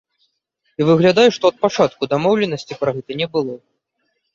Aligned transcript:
І 0.79 0.87
выглядае, 0.87 1.27
што 1.37 1.45
ад 1.55 1.61
пачатку 1.67 2.03
дамоўленасці 2.17 2.73
пра 2.85 2.89
гэта 3.01 3.11
не 3.25 3.33
было. 3.39 3.53